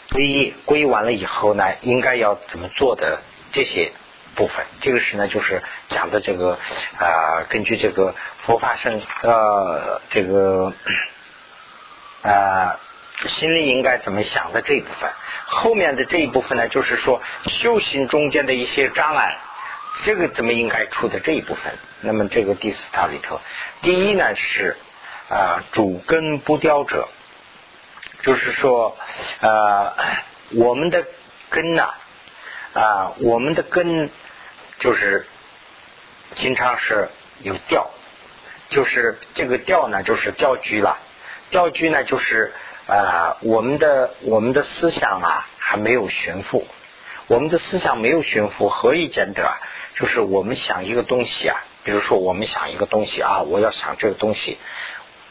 [0.09, 3.21] 归归完了以后呢，应该要怎么做的
[3.51, 3.91] 这些
[4.35, 6.57] 部分，这个是呢，就是讲的这个
[6.97, 10.71] 啊，根据这个佛法生呃这个
[12.21, 12.79] 啊
[13.25, 15.09] 心里应该怎么想的这一部分，
[15.45, 19.37] 后面的这一部分呢，就是说修行中间的一些障碍，
[20.03, 21.77] 这个怎么应该出的这一部分。
[22.01, 23.41] 那么这个第四套里头，
[23.81, 24.77] 第一呢是
[25.29, 27.07] 啊主根不雕者。
[28.23, 28.97] 就是说，
[29.41, 29.93] 呃，
[30.55, 31.05] 我们的
[31.49, 31.93] 根呐，
[32.73, 34.09] 啊，我们的根
[34.79, 35.27] 就是
[36.33, 37.09] 经常是
[37.41, 37.91] 有掉，
[38.69, 40.97] 就是这个调呢，就是调居了。
[41.51, 42.51] 调居呢，就是
[42.87, 46.65] 啊，我们的我们的思想啊还没有悬浮，
[47.27, 49.43] 我们的思想没有悬浮，何以见得？
[49.93, 54.57] 就是我们想一个东西啊，比如说我们想一个东西啊，我要想这个东西，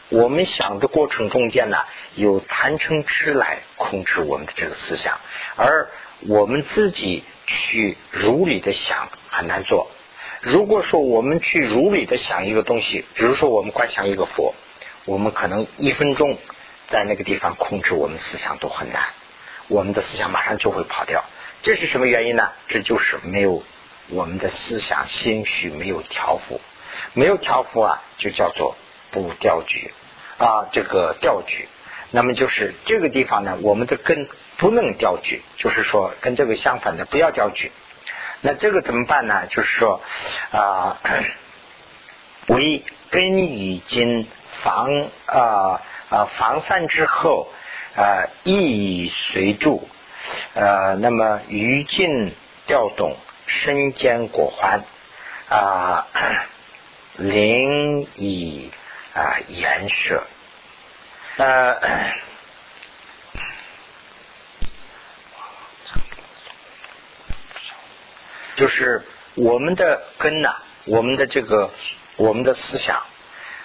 [0.09, 1.77] 我们想的过程中间呢，
[2.13, 5.19] 有贪嗔痴来控制我们的这个思想，
[5.55, 5.89] 而
[6.27, 9.89] 我们自己去如理的想很难做。
[10.41, 14.53] 如果说我们去如理的想一个东西，比如说我们观想一个佛，
[15.05, 16.37] 我们可能一分钟
[16.87, 19.03] 在那个地方控制我们思想都很难，
[19.67, 21.23] 我们的思想马上就会跑掉。
[21.63, 22.51] 这是什么原因呢？
[22.67, 23.63] 这就是没有。
[24.09, 26.61] 我们的思想心绪没有调伏，
[27.11, 28.77] 没有调伏啊，就叫做
[29.11, 29.93] 不调举
[30.37, 31.67] 啊，这个调举。
[32.11, 37.73] 那么就是这个地方呢，我们的根不能调举，就是说跟这个相反的不要调举。
[38.39, 39.45] 那这个怎么办呢？
[39.47, 39.99] 就是说
[40.53, 41.01] 啊，
[42.47, 44.25] 为根已经
[44.63, 47.51] 防啊啊防散之后
[47.95, 49.87] 啊，意随住
[50.53, 52.33] 呃，那么余尽
[52.65, 53.15] 调动。
[53.49, 54.83] 身兼果环
[55.47, 56.05] 啊，
[57.15, 58.69] 灵以
[59.13, 60.27] 啊言舍，
[61.37, 61.79] 呃，
[68.57, 69.01] 就是
[69.35, 71.71] 我们的根呐，我们的这个
[72.17, 73.01] 我们的思想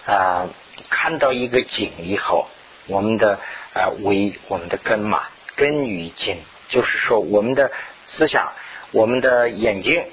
[0.07, 0.49] 啊，
[0.91, 2.49] 看到一个景以后，
[2.87, 3.39] 我们的
[3.75, 5.23] 啊为我们的根嘛，
[5.57, 7.71] 根于景，就是说我们的
[8.07, 8.53] 思想。
[8.95, 10.05] 我们的眼睛，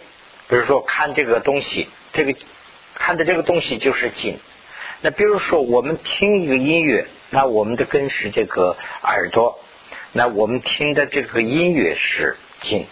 [0.47, 2.33] 比如说看这个东西，这个
[2.95, 4.39] 看的这个东西就是景。
[5.01, 9.59] 那比如说我们听一个音乐，那我们的根是这个耳朵，
[10.13, 12.87] 那我们听的这个音乐是景。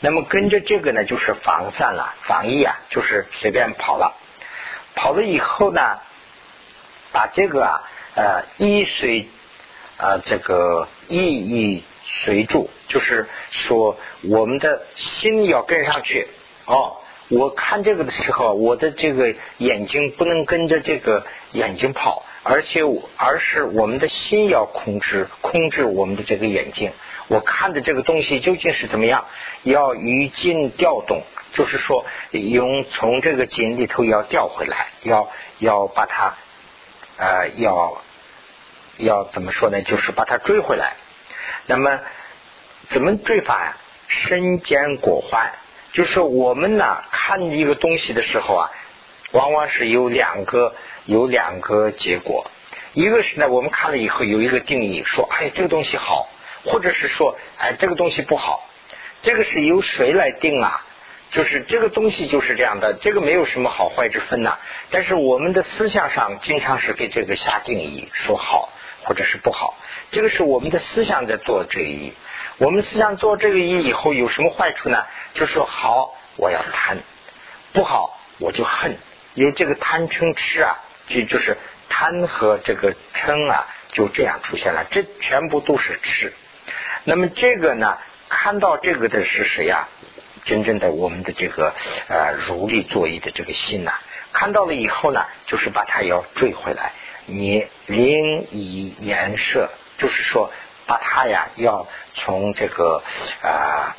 [0.00, 4.16] 那么跟着这个呢，就是防散了，防疫啊，就是随便跑了。
[4.96, 6.00] 跑了以后呢，
[7.12, 7.82] 把这个啊
[8.14, 9.28] 呃依随
[9.96, 12.70] 啊这个意义随住。
[12.88, 16.26] 就是说，我们的心要跟上去
[16.64, 16.96] 哦。
[17.28, 26.92] 我看这个的时候，我的这个眼睛不能跟着这个眼睛跑，而且我而是我们的心要控制控制我们的这个眼睛。
[27.26, 29.26] 我看的这个东西究竟是怎么样？
[29.62, 31.20] 要与静调动，
[31.52, 36.36] 就是说用从这个井里头要调回来，要要把它
[37.18, 38.02] 呃要
[38.96, 39.82] 要怎么说呢？
[39.82, 40.94] 就是把它追回来。
[41.66, 42.00] 那么。
[42.90, 43.76] 怎么追法呀？
[44.06, 45.52] 身兼果患，
[45.92, 48.70] 就是我们呢看一个东西的时候啊，
[49.32, 52.50] 往往是有两个有两个结果。
[52.94, 56.30] 一个是呢，我们看了以后有一个定义，说哎这个东西好，
[56.64, 58.66] 或者是说哎这个东西不好。
[59.20, 60.86] 这个是由谁来定啊？
[61.30, 64.58] 就是这个东西就是这样的，这个没有什么好坏之分呐。
[64.90, 68.70] 但是我们的思想上经常是给这个下定义，说好
[69.02, 69.76] 或者是不好。
[70.10, 72.14] 这个是我们的思想在做这个义。
[72.56, 75.04] 我们思想做这个意以后有什么坏处呢？
[75.34, 76.96] 就是说好，我要贪；
[77.72, 78.96] 不好，我就恨。
[79.34, 81.56] 因为这个贪嗔痴啊，就就是
[81.88, 84.86] 贪和这个嗔啊，就这样出现了。
[84.90, 86.32] 这全部都是痴。
[87.04, 89.86] 那么这个呢，看到这个的是谁呀？
[90.48, 91.72] 真正的我们的这个
[92.08, 93.92] 呃如理作意的这个心呐，
[94.32, 96.92] 看到了以后呢，就是把它要追回来。
[97.26, 100.50] 你灵以颜色，就是说。
[100.90, 103.02] 把它呀，要从这个
[103.42, 103.94] 啊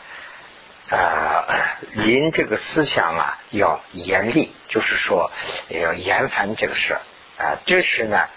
[0.90, 5.32] 啊临这个思想啊，要严厉，就是说
[5.68, 6.98] 要严防这个事
[7.38, 7.62] 啊。
[7.68, 8.28] 这是呢，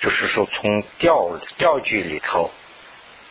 [0.00, 2.50] 就是说从调调句里头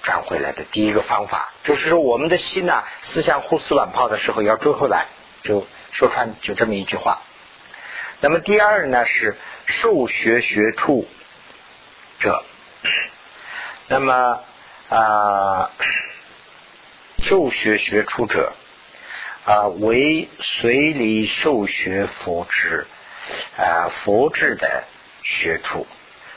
[0.04, 5.08] 转回来的第一个方法，就是说我们的心呐，思想胡思乱跑的时候要追回来，
[5.44, 7.22] 就说穿就这么一句话。
[8.22, 11.08] 那么第二呢是受学学处
[12.20, 12.44] 者，
[13.88, 14.42] 那么。
[14.90, 15.70] 啊，
[17.20, 18.54] 受学学处者
[19.46, 22.88] 啊，为随礼受学佛智
[23.56, 24.86] 啊，佛智的
[25.22, 25.86] 学处，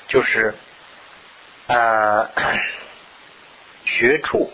[0.07, 0.55] 就是
[1.67, 2.29] 啊，
[3.85, 4.53] 学处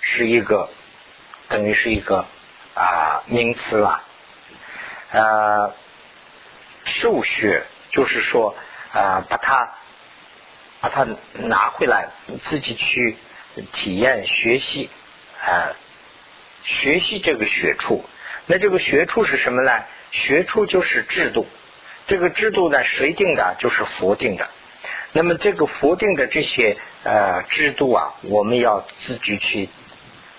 [0.00, 0.68] 是一个
[1.48, 2.26] 等于是一个
[2.74, 4.02] 啊名词了
[5.12, 5.74] 啊，
[6.84, 8.54] 受学就是说
[8.92, 9.74] 啊，把它
[10.80, 12.08] 把它拿回来，
[12.42, 13.16] 自己去。
[13.72, 14.90] 体验学习
[15.46, 15.70] 啊，
[16.64, 18.04] 学习这个学处，
[18.46, 19.84] 那这个学处是什么呢？
[20.10, 21.46] 学处就是制度，
[22.08, 23.54] 这个制度呢，谁定的？
[23.60, 24.50] 就是佛定的。
[25.16, 29.68] 那么这个佛定的这些呃制度啊，我们要自己去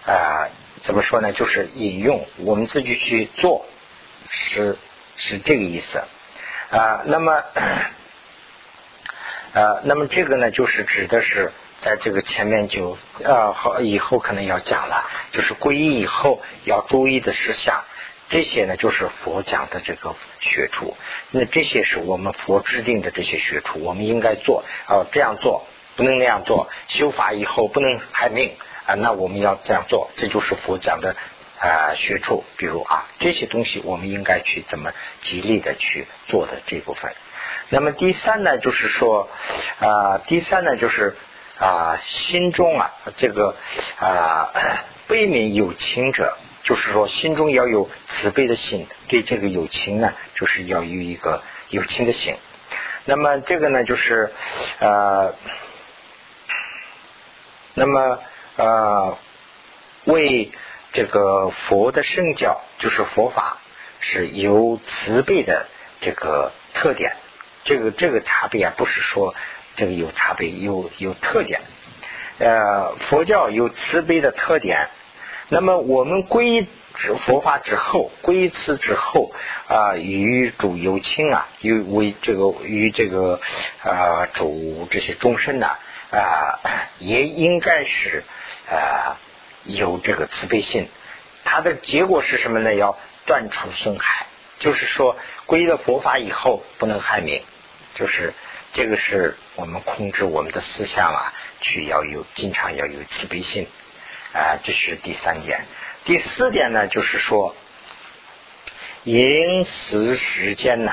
[0.05, 0.49] 啊，
[0.81, 1.31] 怎么说呢？
[1.31, 3.65] 就是引用，我们自己去做，
[4.29, 4.77] 是
[5.15, 6.03] 是这个意思
[6.71, 7.03] 啊。
[7.05, 7.41] 那么
[9.53, 17.81] 呃，那么这个呢，就是指的是在这个前面就呃好以后可能要讲了，就是皈依以后要注意的事项。
[18.35, 20.97] 这些呢，就是佛讲的这个学处。
[21.31, 25.65] 那这些是我们佛制定的这些学处，我们应该做啊，这样做
[25.95, 26.67] 不能那样做。
[26.89, 28.57] 修法以后不能害命
[28.87, 31.15] 啊，那我们要这样做，这就是佛讲的
[31.59, 32.43] 啊学处。
[32.57, 37.13] 比如啊，这些东西我们应该去怎么极力的去做的这部分。
[37.69, 39.29] 那么第三呢，就是说
[39.79, 41.15] 啊，第三呢就是
[41.57, 43.55] 啊，心中啊这个
[43.97, 44.51] 啊
[45.07, 46.37] 悲悯有情者。
[46.65, 52.35] 就是说，心中要有慈悲的心，对这个友情呢，就是要有一个友情的心。
[53.05, 54.33] 那么这个呢，就是
[54.79, 55.35] 呃，
[57.75, 58.19] 那么
[58.55, 59.15] 呃，
[60.05, 60.51] 为
[60.91, 63.59] 这个佛的圣教，就是佛法
[63.99, 65.67] 是有慈悲的
[66.01, 67.15] 这个特点。
[67.63, 69.35] 这个这个差别啊，不是说
[69.75, 71.61] 这个有差别，有有特点。
[72.39, 74.89] 呃，佛教有慈悲的特点。
[75.47, 79.31] 那么我们皈依之佛法之后，皈依此之后
[79.67, 83.39] 啊，与主有亲啊，与为这个与这个
[83.83, 85.67] 啊主这些众生呢
[86.11, 86.59] 啊，
[86.97, 88.23] 也应该是
[88.67, 89.17] 啊
[89.65, 90.87] 有这个慈悲心。
[91.43, 92.73] 它的结果是什么呢？
[92.73, 94.25] 要断除损害，
[94.57, 95.15] 就是说
[95.45, 97.43] 皈依了佛法以后不能害命，
[97.93, 98.33] 就是
[98.73, 103.67] 这个是我们控制我们的思想啊，去要有经常要有慈悲心。
[104.35, 105.65] 啊，这是第三点。
[106.03, 107.55] 第四点呢，就是说，
[109.05, 110.91] 饮食时间呢，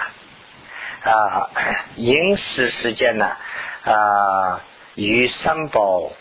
[1.03, 1.51] 啊，
[1.97, 3.37] 饮食时间呢，
[3.85, 4.63] 啊，
[4.95, 6.13] 与三宝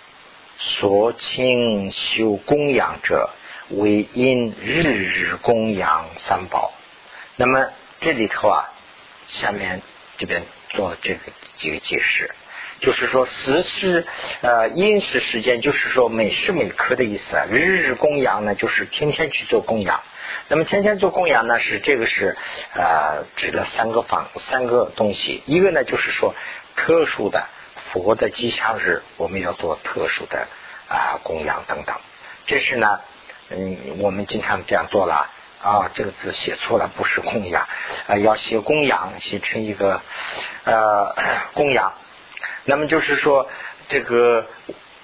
[0.58, 3.30] 所亲修供养者，
[3.70, 6.74] 为因日日供养三宝。
[7.36, 7.70] 那么
[8.00, 8.74] 这里头啊，
[9.28, 9.84] 下面
[10.18, 11.20] 这边做这个
[11.56, 12.32] 几个解释。
[12.82, 14.08] 就是说，时时
[14.42, 17.38] 呃因时时间，就是说每时每刻的意思。
[17.50, 20.02] 日日供养呢，就是天天去做供养。
[20.48, 22.36] 那么天天做供养呢，是这个是
[22.74, 25.44] 呃指了三个方三个东西。
[25.46, 26.34] 一个呢，就是说
[26.76, 30.48] 特殊的佛的吉祥日，我们要做特殊的
[30.90, 31.96] 啊供养等等。
[32.48, 33.00] 这是呢，
[33.50, 35.30] 嗯，我们经常这样做了
[35.62, 35.92] 啊。
[35.94, 37.68] 这个字写错了，不是供养
[38.08, 40.02] 啊，要写供养，写成一个
[40.64, 41.16] 呃
[41.54, 41.94] 供养。
[42.64, 43.50] 那么就是说，
[43.90, 44.46] 这个，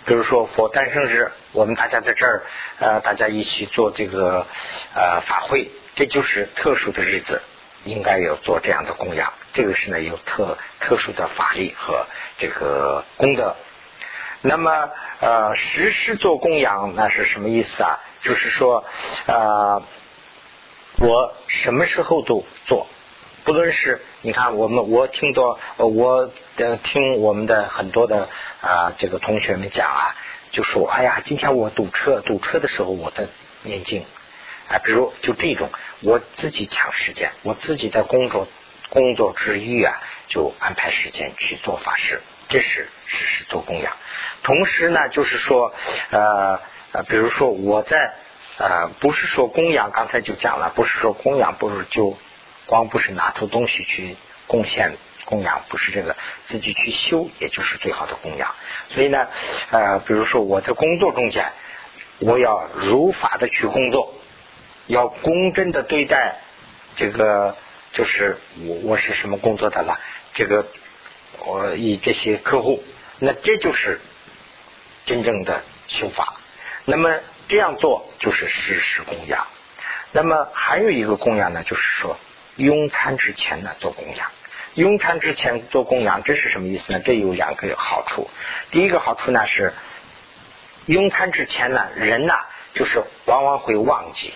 [0.05, 2.43] 比如说佛诞生日，我们大家在这儿，
[2.79, 4.45] 呃，大家一起做这个
[4.93, 7.41] 呃法会，这就是特殊的日子，
[7.83, 9.33] 应该要做这样的供养。
[9.53, 12.05] 这个是呢有特特殊的法力和
[12.37, 13.55] 这个功德。
[14.41, 17.99] 那么呃，时时做供养，那是什么意思啊？
[18.21, 18.85] 就是说，
[19.25, 19.81] 呃，
[20.99, 22.87] 我什么时候都做。
[23.47, 26.29] 不论是你看我们，我听到我
[26.83, 28.27] 听我们的很多的
[28.59, 30.15] 啊这个同学们讲啊，
[30.51, 33.27] 就说哎呀，今天我堵车，堵车的时候我在
[33.61, 34.05] 念经
[34.67, 35.69] 啊，比如就这种，
[36.01, 38.49] 我自己抢时间，我自己在工作
[38.89, 39.93] 工作之余啊，
[40.27, 43.95] 就安排时间去做法事，这是实时做供养。
[44.43, 45.73] 同时呢，就是说
[46.11, 46.59] 呃
[46.91, 48.13] 呃，比如说我在
[48.57, 52.17] 呃，不是说供养，刚才就讲了，不是说供养，不是就。
[52.67, 56.15] 光不是拿出东西去贡献供养，不是这个
[56.45, 58.53] 自己去修，也就是最好的供养。
[58.89, 59.27] 所以呢，
[59.71, 61.51] 呃，比如说我在工作中间，
[62.19, 64.13] 我要如法的去工作，
[64.85, 66.39] 要公正的对待
[66.95, 67.55] 这个，
[67.93, 69.99] 就是我我是什么工作的了，
[70.33, 70.67] 这个
[71.39, 72.83] 我以这些客户，
[73.19, 74.01] 那这就是
[75.05, 76.35] 真正的修法。
[76.85, 79.47] 那么这样做就是实时供养。
[80.11, 82.17] 那么还有一个供养呢，就是说。
[82.57, 84.31] 用餐之前呢做供养，
[84.73, 86.99] 用餐之前做供养，这是什么意思呢？
[86.99, 88.29] 这有两个好处。
[88.71, 89.73] 第一个好处呢是，
[90.87, 92.33] 用餐之前呢，人呢
[92.73, 94.33] 就是往往会忘记，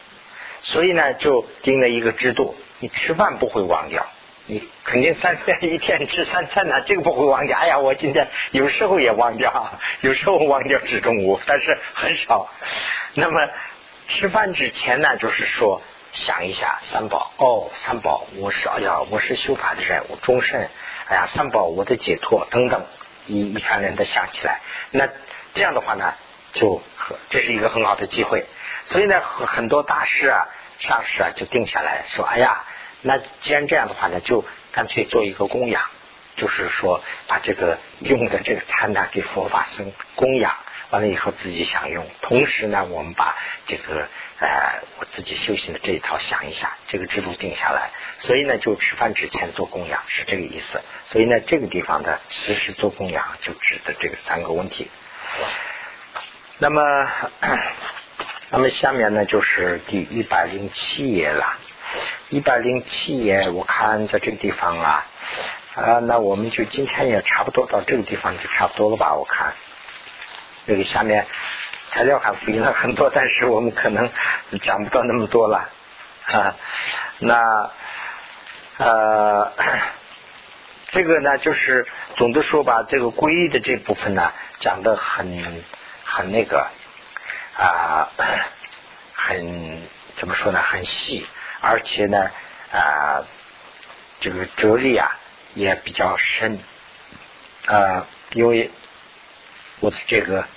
[0.62, 4.06] 所以呢就定了一个制度，你吃饭不会忘掉，
[4.46, 7.58] 你肯定三天一天吃三餐呢，这个不会忘掉。
[7.58, 12.52] 哎呀，我今天有时候也忘掉，有时候忘掉吃中午，但是很少。
[13.16, 13.50] 那么
[14.08, 15.82] 吃饭之前呢，就是说。
[16.14, 17.32] 想一下三宝。
[17.38, 20.70] 哦，三宝，我是哎呀，我是修法的人，我终身，
[21.08, 22.86] 哎呀，三宝，我的解脱等等，
[23.28, 24.60] 一一串人的想起来，
[24.92, 25.08] 那
[25.54, 26.14] 这样的话呢，
[26.54, 26.82] 就
[27.30, 28.46] 这是一个很好的机会。
[28.86, 30.48] 所以呢，很多大师啊、
[30.80, 32.64] 上师啊就定下来说，哎呀，
[33.02, 35.84] 那既然这样的话呢，就干脆做一个供养，
[36.36, 40.56] 就是说把这个用的这个餐呢给佛法僧供养，
[40.90, 42.06] 完了以后自己享用。
[42.22, 44.10] 同时呢，我们把这个
[44.42, 47.92] 呃我自己修行的这一套想一下，这个制度定下来。
[48.18, 50.82] 所以呢，就吃饭之前做供养是这个意思。
[51.12, 54.90] 所以呢，这个地方的时时做供养就指的这个三个问题。
[56.58, 57.08] 那么，
[58.50, 61.58] 那么下面呢就是第一百零七页了。
[62.30, 65.06] 一百零七页，我看在这个地方啊，
[65.76, 69.14] 啊，那我们就今天也差不多到这个地方就差不多了吧？
[69.14, 69.54] 我看，
[70.66, 71.28] 这个下面
[71.92, 74.10] 材料还复印了很多，但是我们可能
[74.62, 75.70] 讲不到那么多了
[76.26, 76.56] 啊。
[77.20, 77.70] 那
[78.78, 79.52] 呃，
[80.92, 81.86] 这个呢，就是
[82.16, 85.64] 总的说吧，这个皈依的这部分呢，讲的很
[86.06, 86.66] 很那个
[87.58, 88.10] 啊，
[89.14, 89.82] 很
[90.16, 90.60] 怎么说呢？
[90.60, 91.28] 很细。
[91.60, 92.32] 而且呢，
[92.72, 93.22] 啊，
[94.20, 95.12] 这个哲理啊
[95.54, 96.58] 也比较深，
[97.68, 98.72] 啊，因为
[99.80, 100.48] 我的这个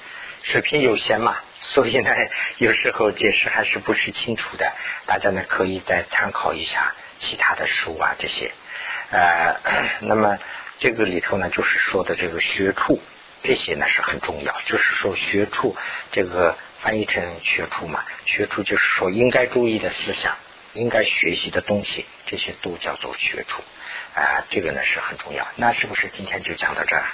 [0.45, 2.11] 水平有限嘛， 所以呢，
[2.59, 4.73] 有时候解释还是不是清楚的。
[5.07, 8.53] 大家呢可以再参考一下其他的书啊这些，
[9.11, 9.57] 呃，
[10.03, 10.39] 那么
[10.79, 13.01] 这个里头呢就是说的这个学处，
[13.43, 15.75] 这些呢是很重要，就是说学处
[16.13, 20.37] 这个翻译成学处嘛，学处就是说应该注意的思想。
[20.75, 23.63] 应该学习的东西，这些都叫做学处
[24.17, 25.47] 啊，这个呢是很重要。
[25.55, 27.05] 那是不是今天就讲到这儿？